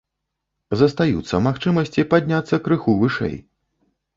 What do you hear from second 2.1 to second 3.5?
падняцца крыху вышэй.